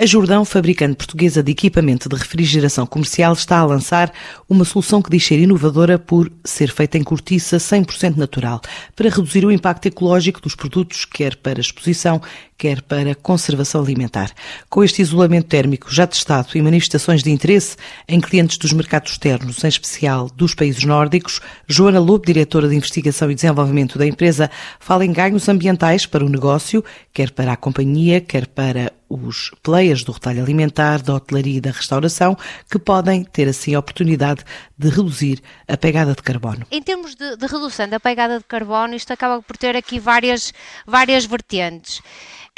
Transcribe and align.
A 0.00 0.06
Jordão, 0.06 0.44
fabricante 0.44 0.94
portuguesa 0.94 1.42
de 1.42 1.50
equipamento 1.50 2.08
de 2.08 2.14
refrigeração 2.14 2.86
comercial, 2.86 3.32
está 3.32 3.58
a 3.58 3.64
lançar 3.64 4.12
uma 4.48 4.64
solução 4.64 5.02
que 5.02 5.10
diz 5.10 5.26
ser 5.26 5.40
inovadora 5.40 5.98
por 5.98 6.30
ser 6.44 6.70
feita 6.70 6.96
em 6.96 7.02
cortiça 7.02 7.56
100% 7.56 8.14
natural, 8.14 8.60
para 8.94 9.10
reduzir 9.10 9.44
o 9.44 9.50
impacto 9.50 9.86
ecológico 9.86 10.40
dos 10.40 10.54
produtos, 10.54 11.04
quer 11.04 11.34
para 11.34 11.58
exposição, 11.58 12.22
quer 12.58 12.82
para 12.82 13.14
conservação 13.14 13.80
alimentar. 13.80 14.32
Com 14.68 14.82
este 14.82 15.00
isolamento 15.00 15.46
térmico 15.46 15.94
já 15.94 16.08
testado 16.08 16.48
e 16.56 16.60
manifestações 16.60 17.22
de 17.22 17.30
interesse 17.30 17.76
em 18.08 18.20
clientes 18.20 18.58
dos 18.58 18.72
mercados 18.72 19.12
externos, 19.12 19.62
em 19.62 19.68
especial 19.68 20.28
dos 20.28 20.54
países 20.54 20.82
nórdicos, 20.84 21.40
Joana 21.68 22.00
Lobo, 22.00 22.26
diretora 22.26 22.68
de 22.68 22.74
Investigação 22.74 23.30
e 23.30 23.34
Desenvolvimento 23.36 23.96
da 23.96 24.06
empresa, 24.06 24.50
fala 24.80 25.06
em 25.06 25.12
ganhos 25.12 25.48
ambientais 25.48 26.04
para 26.04 26.24
o 26.24 26.28
negócio, 26.28 26.84
quer 27.12 27.30
para 27.30 27.52
a 27.52 27.56
companhia, 27.56 28.20
quer 28.20 28.48
para 28.48 28.92
os 29.08 29.50
players 29.62 30.04
do 30.04 30.12
retalho 30.12 30.42
alimentar, 30.42 31.00
da 31.00 31.14
hotelaria 31.14 31.58
e 31.58 31.60
da 31.60 31.70
restauração, 31.70 32.36
que 32.70 32.78
podem 32.78 33.24
ter 33.24 33.48
assim 33.48 33.74
a 33.74 33.78
oportunidade 33.78 34.44
de 34.76 34.88
reduzir 34.88 35.40
a 35.66 35.76
pegada 35.76 36.14
de 36.14 36.22
carbono. 36.22 36.66
Em 36.70 36.82
termos 36.82 37.14
de, 37.14 37.36
de 37.36 37.46
redução 37.46 37.88
da 37.88 37.98
pegada 37.98 38.38
de 38.38 38.44
carbono, 38.44 38.94
isto 38.94 39.12
acaba 39.12 39.40
por 39.40 39.56
ter 39.56 39.76
aqui 39.76 39.98
várias, 39.98 40.52
várias 40.86 41.24
vertentes 41.24 42.02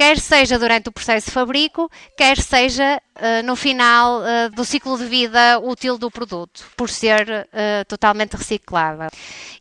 quer 0.00 0.18
seja 0.18 0.58
durante 0.58 0.88
o 0.88 0.92
processo 0.92 1.26
de 1.26 1.32
fabrico, 1.32 1.90
quer 2.16 2.38
seja 2.38 3.02
uh, 3.16 3.44
no 3.44 3.54
final 3.54 4.20
uh, 4.20 4.48
do 4.48 4.64
ciclo 4.64 4.96
de 4.96 5.04
vida 5.04 5.58
útil 5.58 5.98
do 5.98 6.10
produto, 6.10 6.64
por 6.74 6.88
ser 6.88 7.28
uh, 7.28 7.84
totalmente 7.86 8.34
reciclável. 8.34 9.10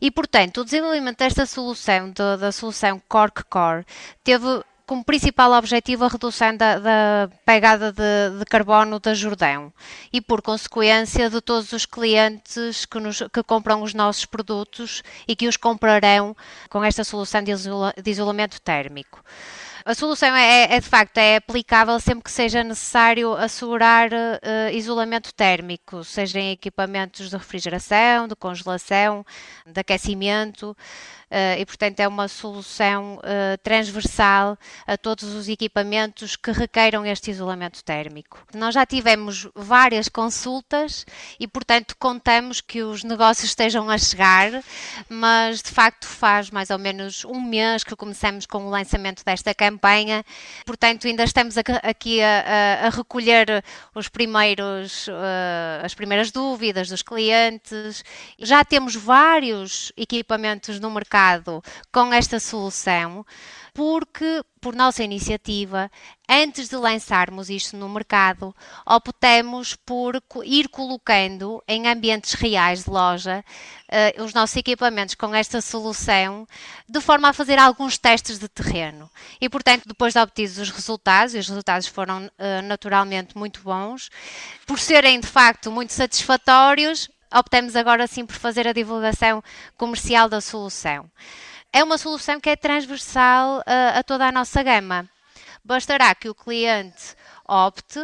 E, 0.00 0.10
portanto, 0.10 0.62
o 0.62 0.64
desenvolvimento 0.64 1.18
desta 1.18 1.44
solução, 1.44 2.10
da 2.10 2.50
solução 2.52 2.98
Cork 3.06 3.44
Core, 3.50 3.84
teve 4.24 4.64
como 4.86 5.04
principal 5.04 5.52
objetivo 5.52 6.06
a 6.06 6.08
redução 6.08 6.56
da, 6.56 6.78
da 6.78 7.30
pegada 7.44 7.92
de, 7.92 8.38
de, 8.38 8.44
carbono 8.46 8.98
da 8.98 9.12
Jordão 9.12 9.70
e, 10.10 10.22
por 10.22 10.40
consequência, 10.40 11.28
de 11.28 11.42
todos 11.42 11.70
os 11.72 11.84
clientes 11.84 12.86
que, 12.86 12.98
nos, 12.98 13.22
que, 13.30 13.42
compram 13.42 13.82
os 13.82 13.92
nossos 13.92 14.24
produtos 14.24 15.02
e 15.28 15.36
que 15.36 15.46
os 15.46 15.58
comprarão 15.58 16.34
com 16.70 16.82
esta 16.82 17.04
solução 17.04 17.42
de, 17.42 17.52
isola, 17.52 17.92
de 18.02 18.10
isolamento 18.10 18.58
térmico. 18.58 19.22
A 19.84 19.94
solução 19.94 20.34
é, 20.36 20.74
é, 20.74 20.80
de 20.80 20.86
facto 20.86 21.16
é 21.16 21.36
aplicável 21.36 21.98
sempre 21.98 22.24
que 22.24 22.30
seja 22.30 22.62
necessário 22.62 23.32
assegurar 23.34 24.10
uh, 24.12 24.74
isolamento 24.74 25.32
térmico, 25.32 26.04
seja 26.04 26.38
em 26.38 26.52
equipamentos 26.52 27.30
de 27.30 27.36
refrigeração, 27.36 28.28
de 28.28 28.36
congelação, 28.36 29.24
de 29.66 29.80
aquecimento. 29.80 30.76
Uh, 31.30 31.60
e, 31.60 31.64
portanto, 31.64 32.00
é 32.00 32.08
uma 32.08 32.26
solução 32.26 33.18
uh, 33.18 33.56
transversal 33.62 34.58
a 34.84 34.98
todos 34.98 35.32
os 35.32 35.48
equipamentos 35.48 36.34
que 36.34 36.50
requeiram 36.50 37.06
este 37.06 37.30
isolamento 37.30 37.84
térmico. 37.84 38.44
Nós 38.52 38.74
já 38.74 38.84
tivemos 38.84 39.46
várias 39.54 40.08
consultas 40.08 41.06
e, 41.38 41.46
portanto, 41.46 41.94
contamos 42.00 42.60
que 42.60 42.82
os 42.82 43.04
negócios 43.04 43.50
estejam 43.50 43.88
a 43.88 43.96
chegar, 43.96 44.50
mas 45.08 45.62
de 45.62 45.70
facto 45.70 46.04
faz 46.04 46.50
mais 46.50 46.68
ou 46.68 46.78
menos 46.78 47.24
um 47.24 47.40
mês 47.40 47.84
que 47.84 47.94
começamos 47.94 48.44
com 48.44 48.66
o 48.66 48.70
lançamento 48.70 49.24
desta 49.24 49.54
campanha, 49.70 50.24
portanto, 50.66 51.06
ainda 51.06 51.22
estamos 51.22 51.56
aqui 51.56 52.20
a, 52.20 52.80
a, 52.82 52.86
a 52.86 52.90
recolher 52.90 53.62
os 53.94 54.08
primeiros, 54.08 55.06
uh, 55.06 55.84
as 55.84 55.94
primeiras 55.94 56.30
dúvidas 56.30 56.88
dos 56.88 57.02
clientes. 57.02 58.04
Já 58.38 58.64
temos 58.64 58.96
vários 58.96 59.92
equipamentos 59.96 60.80
no 60.80 60.90
mercado 60.90 61.62
com 61.92 62.12
esta 62.12 62.40
solução, 62.40 63.24
porque, 63.72 64.42
por 64.60 64.74
nossa 64.74 65.02
iniciativa, 65.02 65.90
antes 66.28 66.68
de 66.68 66.76
lançarmos 66.76 67.48
isto 67.48 67.76
no 67.76 67.88
mercado, 67.88 68.54
optamos 68.86 69.74
por 69.74 70.20
ir 70.44 70.68
colocando 70.68 71.62
em 71.66 71.86
ambientes 71.86 72.34
reais 72.34 72.84
de 72.84 72.90
loja 72.90 73.44
uh, 73.88 74.22
os 74.22 74.34
nossos 74.34 74.56
equipamentos 74.56 75.14
com 75.14 75.34
esta 75.34 75.60
solução, 75.60 76.46
de 76.88 77.00
forma 77.00 77.28
a 77.28 77.32
fazer 77.32 77.58
alguns 77.58 77.98
testes 77.98 78.38
de 78.38 78.48
terreno. 78.48 79.10
E, 79.40 79.48
portanto, 79.48 79.84
depois 79.86 80.14
de 80.14 80.20
obtidos 80.20 80.58
os 80.58 80.70
resultados, 80.70 81.34
e 81.34 81.38
os 81.38 81.48
resultados 81.48 81.86
foram 81.86 82.26
uh, 82.26 82.62
naturalmente 82.64 83.36
muito 83.36 83.62
bons, 83.62 84.10
por 84.66 84.78
serem 84.78 85.20
de 85.20 85.26
facto 85.26 85.70
muito 85.70 85.92
satisfatórios, 85.92 87.08
optamos 87.32 87.76
agora 87.76 88.06
sim 88.06 88.26
por 88.26 88.36
fazer 88.36 88.66
a 88.66 88.72
divulgação 88.72 89.42
comercial 89.76 90.28
da 90.28 90.40
solução. 90.40 91.08
É 91.72 91.84
uma 91.84 91.98
solução 91.98 92.40
que 92.40 92.50
é 92.50 92.56
transversal 92.56 93.62
a, 93.64 93.98
a 93.98 94.02
toda 94.02 94.26
a 94.26 94.32
nossa 94.32 94.62
gama. 94.62 95.08
Bastará 95.64 96.14
que 96.14 96.28
o 96.28 96.34
cliente 96.34 97.14
opte 97.46 98.00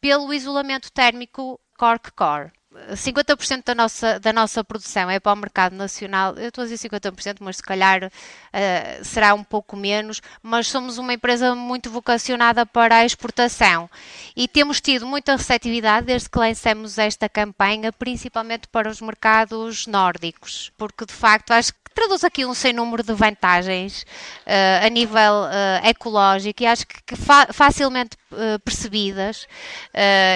pelo 0.00 0.34
isolamento 0.34 0.90
térmico 0.92 1.60
Cork 1.78 2.10
Core. 2.12 2.52
50% 2.92 3.64
da 3.64 3.74
nossa, 3.74 4.20
da 4.20 4.32
nossa 4.32 4.62
produção 4.62 5.10
é 5.10 5.18
para 5.18 5.32
o 5.32 5.36
mercado 5.36 5.74
nacional. 5.74 6.34
Eu 6.36 6.48
estou 6.48 6.62
a 6.62 6.66
dizer 6.66 6.88
50%, 6.88 7.38
mas 7.40 7.56
se 7.56 7.62
calhar 7.62 8.04
uh, 8.04 9.04
será 9.04 9.34
um 9.34 9.42
pouco 9.42 9.76
menos. 9.76 10.20
Mas 10.42 10.68
somos 10.68 10.98
uma 10.98 11.12
empresa 11.12 11.54
muito 11.54 11.90
vocacionada 11.90 12.64
para 12.64 12.96
a 12.96 13.04
exportação 13.04 13.88
e 14.36 14.46
temos 14.46 14.80
tido 14.80 15.06
muita 15.06 15.36
receptividade 15.36 16.06
desde 16.06 16.28
que 16.28 16.38
lançamos 16.38 16.98
esta 16.98 17.28
campanha, 17.28 17.92
principalmente 17.92 18.68
para 18.68 18.88
os 18.88 19.00
mercados 19.00 19.86
nórdicos, 19.86 20.72
porque 20.76 21.04
de 21.04 21.12
facto 21.12 21.52
acho 21.52 21.72
que 21.72 21.78
traduz 21.94 22.24
aqui 22.24 22.44
um 22.44 22.52
sem 22.52 22.74
número 22.74 23.02
de 23.02 23.14
vantagens 23.14 24.02
uh, 24.46 24.84
a 24.84 24.88
nível 24.90 25.16
uh, 25.16 25.86
ecológico 25.86 26.62
e 26.62 26.66
acho 26.66 26.86
que, 26.86 27.02
que 27.02 27.16
fa 27.16 27.46
facilmente 27.52 28.16
percebidas 28.64 29.46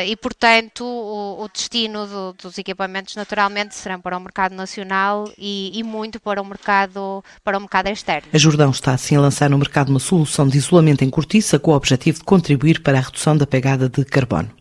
e, 0.07 0.17
portanto, 0.17 0.85
o, 0.87 1.43
o 1.43 1.49
destino 1.49 2.30
do, 2.33 2.43
dos 2.43 2.59
equipamentos 2.59 3.17
naturalmente 3.17 3.75
serão 3.75 4.01
para 4.01 4.17
o 4.17 4.21
mercado 4.21 4.55
nacional 4.55 5.31
e, 5.37 5.79
e, 5.79 5.83
muito 5.83 6.21
para 6.21 6.41
o 6.41 6.45
mercado 6.45 7.23
para 7.45 7.59
o 7.59 7.61
mercado 7.61 7.89
externo. 7.89 8.29
A 8.33 8.39
Jordão 8.39 8.71
está 8.71 8.93
assim 8.93 9.17
a 9.17 9.21
lançar 9.21 9.51
no 9.51 9.59
mercado 9.59 9.91
uma 9.91 10.01
solução 10.01 10.47
de 10.49 10.59
isolamento 10.59 11.05
em 11.05 11.11
cortiça 11.11 11.59
com 11.59 11.73
o 11.73 11.77
objetivo 11.77 12.19
de 12.19 12.25
contribuir 12.25 12.83
para 12.83 12.99
a 12.99 13.01
redução 13.01 13.37
da 13.37 13.47
pegada 13.47 13.89
de 13.89 14.05
carbono. 14.05 14.60